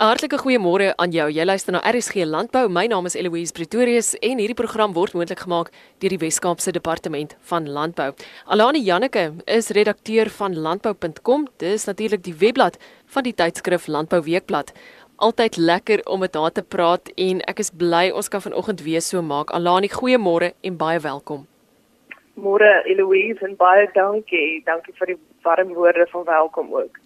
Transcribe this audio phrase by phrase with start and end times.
[0.00, 1.26] Hartlike goeiemôre aan jou.
[1.28, 2.70] Jy luister na RSG Landbou.
[2.72, 5.68] My naam is Eloise Pretorius en hierdie program word moontlik gemaak
[6.00, 8.06] deur die Wes-Kaapse Departement van Landbou.
[8.48, 11.44] Alani Janneke is redakteur van landbou.com.
[11.60, 12.80] Dis natuurlik die webblad
[13.12, 14.72] van die tydskrif Landbou Weekblad.
[15.20, 19.04] Altyd lekker om met haar te praat en ek is bly ons kan vanoggend weer
[19.04, 19.52] so maak.
[19.52, 21.44] Alani, goeiemôre en baie welkom.
[22.40, 24.62] Môre Eloise en baie dankie.
[24.64, 26.96] Dankie vir die warm woorde van welkom ook.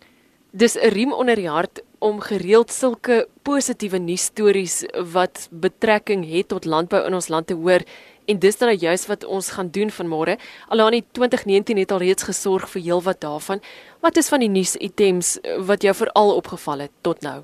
[0.56, 6.64] Dis 'n riem onder die hart om gereeld sulke positiewe nuusstories wat betrekking het tot
[6.64, 7.82] landbou in ons land te hoor
[8.26, 10.38] en dis dan nou juist wat ons gaan doen vanmôre.
[10.68, 13.60] Alani 2019 het al reeds gesorg vir heelwat daarvan.
[14.00, 17.42] Wat is van die nuusitems wat jou veral opgeval het tot nou?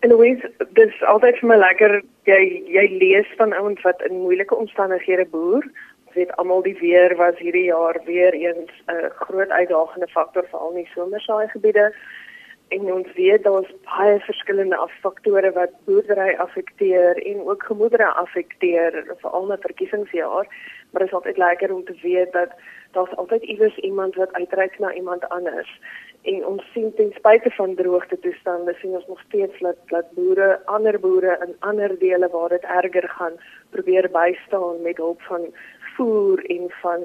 [0.00, 2.42] Louise, dis altyd vir my lekker jy
[2.72, 5.60] jy lees van ouens wat in moeilike omstandighede boer.
[6.06, 10.44] Ons weet almal die weer was hierdie jaar weer eens 'n uh, groot uitdagende faktor
[10.48, 11.92] veral in die somersaai gebiede
[12.68, 19.46] en ons weet daar's baie verskillende faktore wat boerdery affekteer en ook gemoedere affekteer veral
[19.46, 20.48] na verkiesingsjaar.
[20.90, 22.50] Maar dit is altyd lekker om te weet dat
[22.90, 25.80] daar's altyd iewers iemand wat uitreik na iemand anders.
[26.22, 30.60] En ons sien ten spyte van droogte toestande sien ons nog steeds dat dat boere
[30.64, 33.38] ander boere in ander dele waar dit erger gaan
[33.70, 35.46] probeer bystaan met hulp van
[35.96, 37.02] voer en van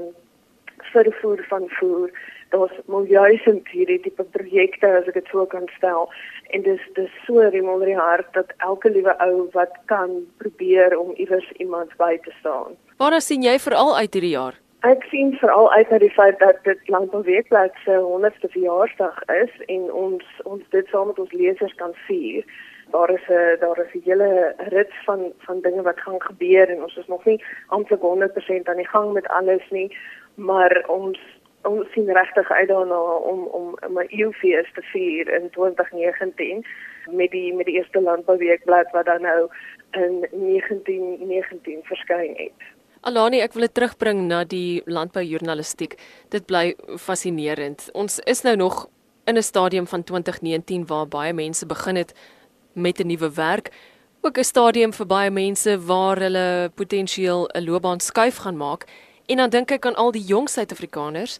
[0.80, 2.12] vervoer van voer
[2.52, 6.10] daar's miljoene hierdie tipe projekte as ek dit sou kan stel
[6.56, 11.14] en dis dis so remonder die hart dat elke liewe ou wat kan probeer om
[11.16, 12.76] iewers iemand by te staan.
[13.00, 14.60] Waar sien jy veral uit hierdie jaar?
[14.82, 19.84] Ek sien veral uit na die feit dat dit landbouweekblad se 100ste verjaarsdag is en
[20.04, 22.46] ons ons dit saam met ons lesers kan vier.
[22.92, 26.82] Daar is 'n daar is 'n hele rits van van dinge wat gaan gebeur en
[26.84, 29.98] ons is nog nie amptelik 100% aan die gang met alles nie,
[30.36, 31.20] maar ons
[31.64, 33.00] ons sien regtig uit daarna
[33.32, 36.66] om om 'n eeufees te vier in 2019
[37.10, 39.50] met die met die eerste landbouweekblad wat dan nou
[39.92, 42.60] in 1919 verskyn het.
[43.02, 45.96] Alani, ek wil dit terugbring na die landboujoernalistiek.
[46.30, 47.90] Dit bly fascinerend.
[47.94, 48.88] Ons is nou nog
[49.26, 52.14] in 'n stadium van 2019 waar baie mense begin het
[52.74, 53.72] met 'n nuwe werk.
[54.22, 58.86] Ook 'n stadium vir baie mense waar hulle potensieel 'n loopbaan skuif gaan maak.
[59.32, 61.38] En dan dink ek aan al die jong Suid-Afrikaners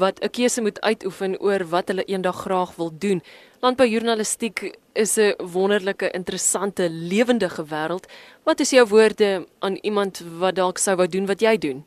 [0.00, 3.20] wat 'n keuse moet uitoefen oor wat hulle eendag graag wil doen.
[3.60, 8.06] Landboujoernalistiek is 'n wonderlike, interessante, lewendige wêreld.
[8.44, 11.84] Wat is jou woorde aan iemand wat dalk sou wou doen wat jy doen?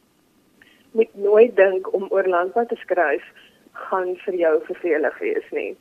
[0.92, 3.24] Moet nooit dink om oor landbou te skryf
[3.74, 5.76] gaan vir jou vervelig wees nie.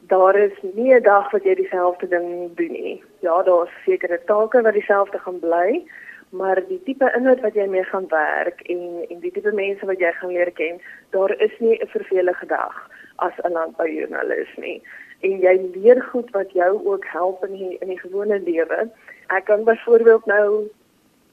[0.00, 3.02] Daar is nie 'n dag wat jy dieselfde ding doen nie.
[3.20, 5.82] Ja, daar's sekere take wat dieselfde gaan bly,
[6.30, 9.98] maar die tipe inhoud wat jy mee gaan werk en en die tipe mense wat
[9.98, 10.80] jy gaan leer ken,
[11.10, 14.82] daar is nie 'n vervelige dag as 'n landboujoernalis nie.
[15.20, 18.88] En jy leer goed wat jou ook help in die, in die gewone lewe.
[19.26, 20.70] Ek kan byvoorbeeld nou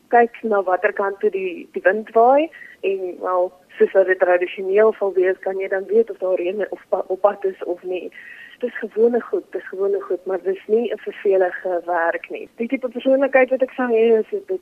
[0.08, 2.50] kyk na watter kant toe die die wind waai
[2.82, 6.66] en wel soos wat dit tradisioneel sal wees, kan jy dan weet of daar reën
[6.70, 8.12] of op pad is of nie
[8.60, 12.50] dis gewone goed, dis gewone goed, maar dis nie 'n vervelige werk nie.
[12.58, 14.62] Die tipe persoonlikheid wat ek sou hê is dit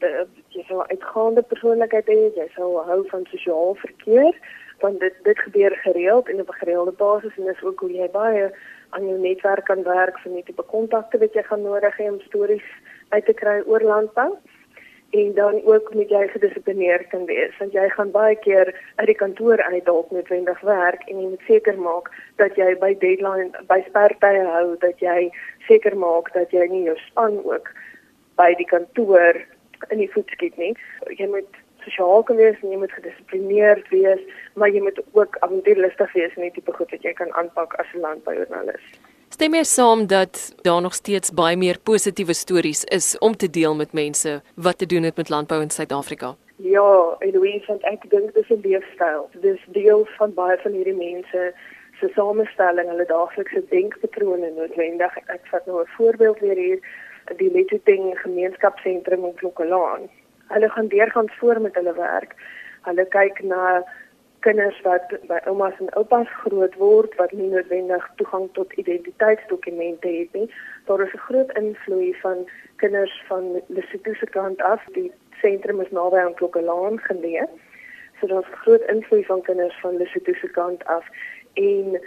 [0.50, 4.34] jy sou uitgaande persoonlikheid hê, jy sou hou van sosiaal verkeer,
[4.80, 8.10] want dit dit gebeur gereeld en op 'n gereelde basis en dis ook hoe jy
[8.12, 8.52] baie
[8.90, 12.20] aan jou netwerk kan werk vir net tipe kontakte wat jy gaan nodig hê om
[12.20, 12.68] stories
[13.10, 14.38] uit te kry oor landbou
[15.16, 19.20] en dan ook moet jy gedissiplineerd kan wees want jy gaan baie keer uit die
[19.22, 22.10] kantoor uit dalk noodwendig werk en jy moet seker maak
[22.42, 25.30] dat jy by deadline by spertye hou dat jy
[25.68, 27.72] seker maak dat jy nie jou span ook
[28.42, 29.40] by die kantoor
[29.94, 30.74] in die voet skiet nie.
[31.20, 34.22] Jy moet sosiaal kan wees en jy moet gedissiplineerd wees
[34.60, 37.92] maar jy moet ook avontuurlustig wees en die tipe goed wat jy kan aanpak as
[37.94, 38.96] 'n landboujoernalis
[39.36, 43.74] Stem jy saam dat daar nog steeds baie meer positiewe stories is om te deel
[43.76, 46.30] met mense wat te doen het met landbou in Suid-Afrika?
[46.64, 49.28] Ja, Eloise, ek dink dit is 'n leefstyl.
[49.34, 51.54] Dit is deel van baie van hierdie mense
[52.00, 55.18] se samestelling, hulle daaglikse denkpatrone noodwendig.
[55.28, 56.80] Ek vat nou 'n voorbeeld weer hier,
[57.36, 60.10] die Letting Gemeenskapsentrum in Klokkelaan.
[60.48, 62.36] Hulle gaan deurgaan voor met hulle werk.
[62.82, 63.84] Hulle kyk na
[64.46, 70.34] kinders wat by oumas en oupas groot word wat nie noodwendig toegang tot identiteitsdokumente het
[70.38, 70.50] nie.
[70.86, 72.38] Daar is 'n groot invloed van
[72.76, 74.82] kinders van Lesotho se kant af.
[74.94, 75.12] Die
[75.42, 77.48] sentrum is naby aan Klokkelaan geleë.
[78.20, 81.06] So daar's groot invloed van kinders van Lesotho se kant af
[81.54, 82.02] en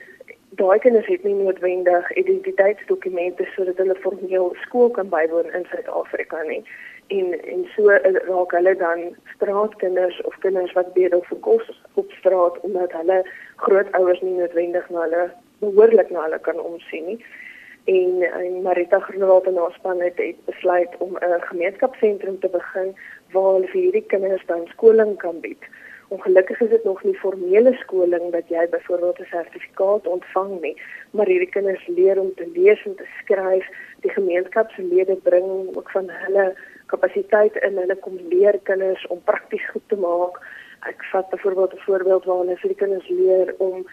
[0.51, 6.65] daai kinders het nie noodwendig identiteitsdokumente sodat hulle formeel skool kan bywoon in Suid-Afrika nie
[7.09, 7.89] en en so
[8.29, 13.23] raak hulle dan straatkinders of kinders wat bedel vir kos op straat omdat hulle
[13.57, 17.21] grootouers nie noodwendig na hulle behoorlik na hulle kan omsien nie
[17.89, 22.97] en en Marita Groenewald en haar span het, het besluit om 'n gemeenskapsentrum te begin
[23.33, 25.63] waar hulle vir hierdie kinders dan skoling kan bied.
[26.09, 31.27] Ongelukkig is dit nog nie formele skoling dat jy byvoorbeeld 'n sertifikaat ontvang nie, maar
[31.27, 33.67] hierdie kinders leer om te lees en te skryf.
[34.01, 36.55] Die gemeenskapslede bring ook van hulle
[36.93, 40.41] kapasiteit in hulle kom leer kinders om prakties goed te maak.
[40.89, 43.87] Ek vat byvoorbeeld 'n voorbeeld waar hulle vir die kinders leer om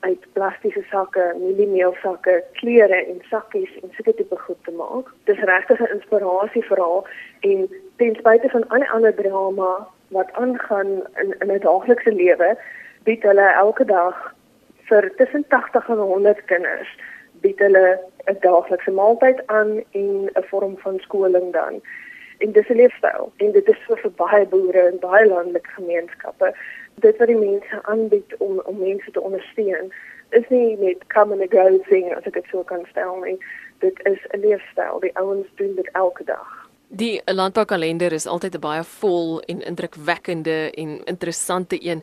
[0.00, 5.06] uit plastiese sakke, mieliemeelsakke, klere en sakkies en sulke tipe goed te maak.
[5.24, 7.06] Dis regtig 'n inspirasieverhaal
[7.40, 10.90] en ten spyte van al die ander drama wat aangaan
[11.22, 12.56] in in 'n daaglikse lewe,
[13.04, 14.34] bied hulle elke dag
[14.88, 16.90] vir tussen 80 en 100 kinders
[17.42, 18.00] bied hulle
[18.30, 21.80] 'n daaglikse maaltyd aan en 'n vorm van skoling dan.
[22.42, 26.54] En dis 'n leefstyl en dit is so vir baie boere en baie landelike gemeenskappe.
[26.94, 29.92] Dit wat die mense aanbied om om mense te ondersteun
[30.30, 33.38] is nie net come and go thing as ek dit sou kan stel nie.
[33.78, 35.00] Dit is 'n leefstyl.
[35.00, 36.68] Die ouens doen dit elke dag.
[36.88, 42.02] Die landboukalender is altyd 'n baie vol en indrukwekkende en interessante een.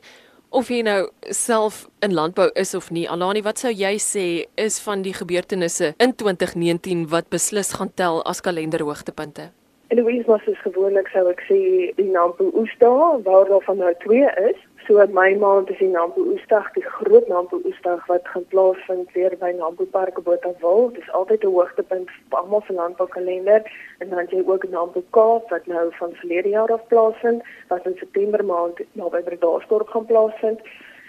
[0.49, 4.79] Of jy nou self in landbou is of nie, Alani, wat sou jy sê is
[4.79, 9.58] van die gebeurtenisse in 2019 wat beslis gaan tel as kalenderhoogtepunte?
[9.91, 11.55] Eloise was is gewoonlik sou ek sê
[11.97, 14.59] die Nampo Oesdag waar daar van nou twee is.
[14.85, 19.33] So my maand is die Nampo Oesdag, die groot Nampo Oesdag wat gaan plaasvind weer
[19.41, 20.91] by Nampo Park op Botawil.
[20.93, 23.65] Dit is altyd 'n hoogtepunt vir almal se landboukalender
[23.97, 27.97] en dan jy ook Nampo Kaap wat nou van verlede jaar af plaasvind, wat in
[27.97, 30.59] September maand naby Bredasdorp gaan plaasvind.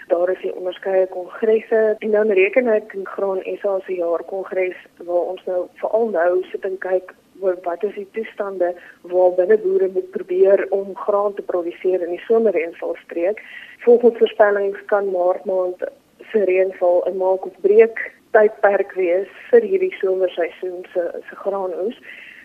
[0.07, 4.75] Daar is die onderskeie kongresse en dan reken ek in Graan SA se jaar kongres
[4.97, 8.71] waar ons nou veral nou sit en kyk wat is die toestande
[9.01, 13.41] waar binne boere moet probeer om graan te produseer in die somerreënvalstreek.
[13.85, 15.85] Volgens voorspellings kan maart maand
[16.31, 21.97] se reënval 'n maak of breek tydperk wees vir hierdie somerseisoen se se graanoes.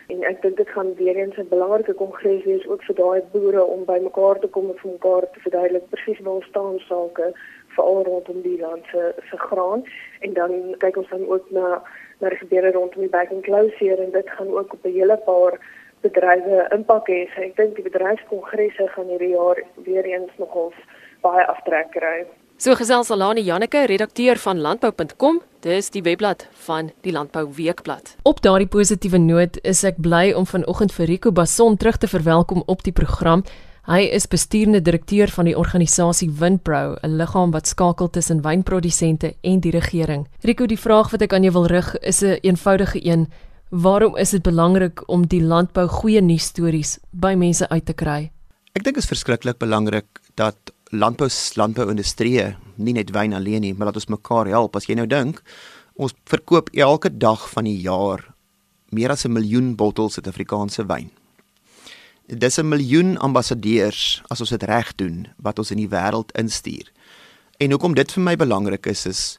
[0.07, 3.65] En ek dink dit gaan weer eens 'n belangrike kongres wees ook vir daai boere
[3.65, 7.33] om bymekaar te kom en vir mekaar te verduidelik presies waar staan sake
[7.75, 9.83] veral rondom die land se se graan
[10.21, 11.83] en dan kyk ons dan ook na
[12.21, 15.17] na die gebeure rondom die back and closure en dit gaan ook op 'n hele
[15.17, 15.59] paar
[16.01, 17.21] bedrywe impak hê.
[17.35, 20.79] So ek dink die bedryfskongresse gaan hierdie jaar weer eens nogals
[21.21, 22.27] baie aftrek kry.
[22.57, 28.15] So gesels Alani Janneke, redakteur van landbou.com, dis die webblad van die Landbou Weekblad.
[28.25, 32.63] Op daardie positiewe noot is ek bly om vanoggend vir Rico Bason terug te verwelkom
[32.65, 33.43] op die program.
[33.85, 39.61] Hy is bestuurende direkteur van die organisasie Windpro, 'n liggaam wat skakel tussen wynprodusente en
[39.61, 40.27] die regering.
[40.41, 43.29] Rico, die vraag wat ek aan jou wil rig is 'n een eenvoudige een.
[43.69, 48.31] Waarom is dit belangrik om die landbou goeie nuusstories by mense uit te kry?
[48.73, 53.91] Ek dink dit is verskriklik belangrik dat landbou landbouindustrie nie net wyn alleen nie, maar
[53.91, 54.77] dat ons mekaar help.
[54.77, 55.43] As jy nou dink,
[55.97, 58.23] ons verkoop elke dag van die jaar
[58.91, 61.11] meer as 'n miljoen bottels Suid-Afrikaanse wyn.
[62.27, 66.93] Dis 'n miljoen ambassadeurs as ons dit reg doen wat ons in die wêreld instuur.
[67.59, 69.39] En hoekom dit vir my belangrik is is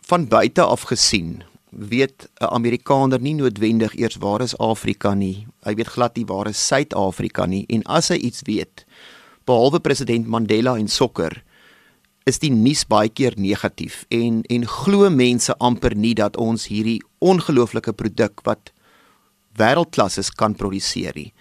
[0.00, 5.46] van buite af gesien weet 'n Amerikaner nie noodwendig eers waar is Afrika nie.
[5.62, 8.84] Hy weet glad nie waar is Suid-Afrika nie en as hy iets weet
[9.48, 11.42] behalwe president Mandela en sokker
[12.28, 17.00] is die nuus baie keer negatief en en glo mense amper nie dat ons hierdie
[17.20, 18.72] ongelooflike produk wat
[19.58, 21.32] wêreldklas is kan produseer nie.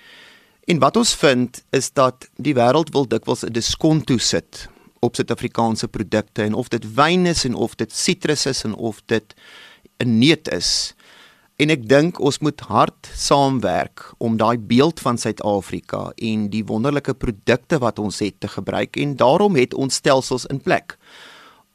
[0.70, 4.68] En wat ons vind is dat die wêreld wil dikwels 'n diskonto sit
[5.00, 9.02] op Suid-Afrikaanse produkte en of dit wyn is en of dit sitrus is en of
[9.06, 9.34] dit
[10.04, 10.94] 'n neut is.
[11.60, 17.18] En ek dink ons moet hard saamwerk om daai beeld van Suid-Afrika en die wonderlike
[17.20, 20.96] produkte wat ons het te gebruik en daarom het ons stelsels in plek.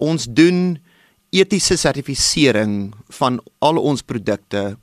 [0.00, 0.78] Ons doen
[1.36, 4.78] etiese sertifisering van al ons produkte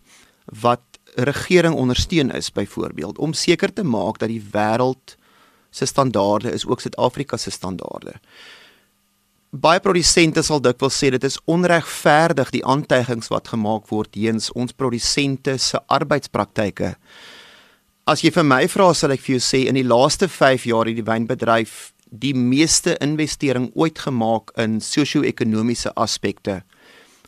[0.62, 5.18] wat regering ondersteun is byvoorbeeld om seker te maak dat die wêreld
[5.72, 8.20] se standaarde is ook Suid-Afrika se standaarde.
[9.52, 14.72] Baie produsente sal dikwels sê dit is onregverdig die aantuigings wat gemaak word teens ons
[14.72, 16.94] produsente se arbeidspraktyke.
[18.08, 20.88] As jy vir my vra sal ek vir jou sê in die laaste 5 jaar
[20.88, 21.92] het die wynbedryf
[22.24, 26.62] die meeste investering ooit gemaak in sosio-ekonomiese aspekte.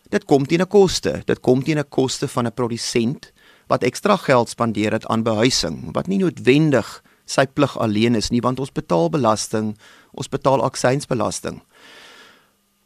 [0.08, 1.24] Dit kom teen 'n koste.
[1.27, 3.34] Dit kom teen 'n koste van 'n produsent
[3.68, 8.42] wat ekstra geld spandeer het aan behuising wat nie noodwendig sy plig alleen is nie
[8.42, 9.75] want ons betaal belasting,
[10.13, 11.62] ons betaal aksiesbelasting.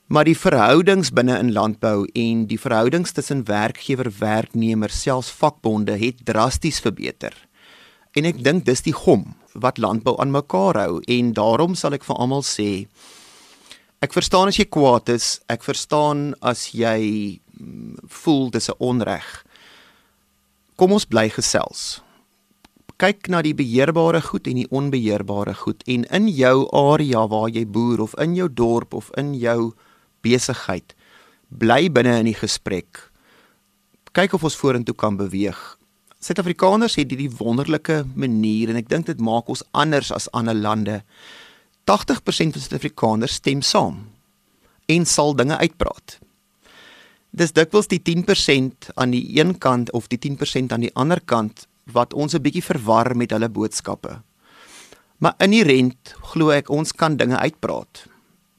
[0.07, 6.21] Maar die verhoudings binne in landbou en die verhoudings tussen werkgewer, werknemer, selfs vakbonde het
[6.23, 7.33] drasties verbeter.
[8.15, 12.07] En ek dink dis die gom wat landbou aan mekaar hou en daarom sal ek
[12.07, 12.87] vir almal sê
[14.05, 17.01] ek verstaan as jy kwaad is, ek verstaan as jy
[17.59, 19.27] mm, voel dis 'n onreg.
[20.77, 21.99] Kom ons bly gesels.
[22.97, 27.65] Kyk na die beheerbare goed en die onbeheerbare goed en in jou area waar jy
[27.65, 29.73] boer of in jou dorp of in jou
[30.21, 30.95] besigheid
[31.49, 32.99] bly binne in die gesprek.
[34.11, 35.57] Kyk of ons vorentoe kan beweeg.
[36.19, 41.01] Suid-Afrikaners het hierdie wonderlike manier en ek dink dit maak ons anders as ander lande.
[41.87, 44.07] 80% van Suid-Afrikaners stem saam
[44.87, 46.17] en sal dinge uitpraat.
[47.37, 51.67] Dis dikwels die 10% aan die een kant of die 10% aan die ander kant
[51.93, 54.21] wat ons 'n bietjie verwar met hulle boodskappe.
[55.17, 58.07] Maar inherent glo ek ons kan dinge uitpraat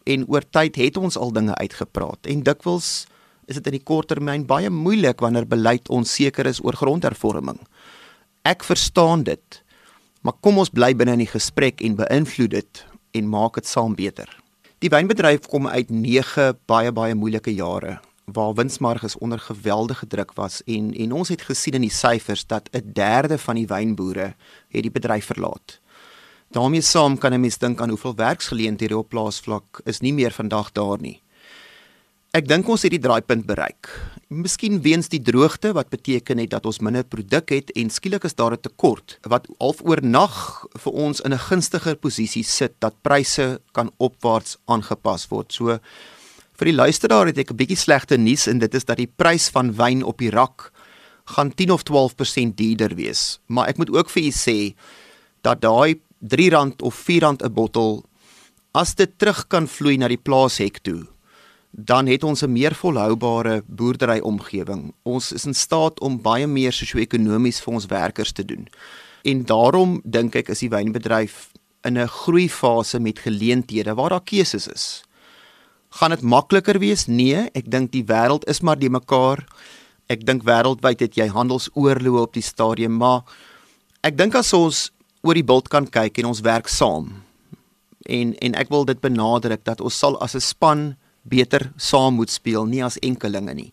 [0.09, 3.07] en oor tyd het ons al dinge uitgepraat en dikwels
[3.49, 7.61] is dit in die korttermyn baie moeilik wanneer beleid onseker is oor grondhervorming.
[8.45, 9.63] Ek verstaan dit.
[10.21, 12.83] Maar kom ons bly binne in die gesprek en beïnvloed dit
[13.17, 14.29] en maak dit saam beter.
[14.85, 17.99] Die wynbedryf kom uit 9 baie baie moeilike jare
[18.29, 22.69] waar winsmarges onder geweldige druk was en en ons het gesien in die syfers dat
[22.73, 24.35] 'n derde van die wynboere
[24.69, 25.81] het die bedryf verlaat
[26.51, 30.73] daarmee saam kan 'n mens dink aan hoeveel werksgeleenthede op plaasvlak is nie meer vandag
[30.73, 31.23] daar nie.
[32.37, 33.89] Ek dink ons het die draaipunt bereik.
[34.29, 38.37] Miskien weens die droogte wat beteken het dat ons minder produk het en skielik is
[38.37, 43.61] daar 'n tekort wat half oornag vir ons in 'n gunstiger posisie sit dat pryse
[43.73, 45.53] kan opwaarts aangepas word.
[45.53, 45.79] So
[46.59, 49.49] vir die luisteraar het ek 'n bietjie slegte nuus en dit is dat die prys
[49.49, 50.71] van wyn op die rak
[51.25, 53.41] gaan 10 of 12% duurder wees.
[53.47, 54.75] Maar ek moet ook vir u sê
[55.43, 58.05] dat daai R3 of R4 'n bottel
[58.73, 61.07] as dit terug kan vloei na die plaashek toe
[61.71, 64.95] dan het ons 'n meer volhoubare boerdery omgewing.
[65.03, 68.69] Ons is in staat om baie meer sosio-ekonomies vir ons werkers te doen.
[69.23, 71.51] En daarom dink ek is die wynbedryf
[71.83, 75.03] in 'n groeifase met geleenthede waar daar keuses is.
[75.91, 77.07] Gaan dit makliker wees?
[77.07, 79.47] Nee, ek dink die wêreld is maar die mekaar.
[80.07, 83.23] Ek dink wêreldwyd het jy handelsoorloë op die stadium, maar
[84.03, 84.91] ek dink as ons
[85.23, 87.23] oor die bult kan kyk en ons werk saam.
[88.07, 92.31] En en ek wil dit benadruk dat ons sal as 'n span beter saam moet
[92.31, 93.73] speel, nie as enkelinge nie.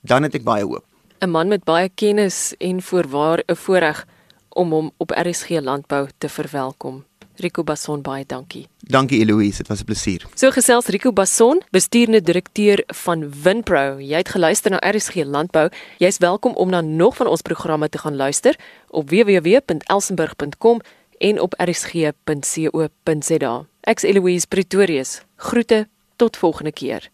[0.00, 0.84] Dan het ek baie hoop.
[1.20, 4.06] 'n Man met baie kennis en voorwaar 'n voorreg
[4.48, 7.04] om hom op RSG landbou te verwelkom.
[7.36, 8.68] Rico Basson baie dankie.
[8.78, 10.26] Dankie Eloise, dit was 'n plesier.
[10.34, 13.98] So gesels Rico Basson, bestuurende direkteur van Winpro.
[13.98, 15.68] Jy het geluister na RSG Landbou.
[15.98, 20.80] Jy's welkom om na nog van ons programme te gaan luister op www.elsenburg.com
[21.18, 23.66] en op rsg.co.za.
[23.80, 25.22] Ek's Eloise Pretorius.
[25.36, 27.13] Groete tot volgende keer.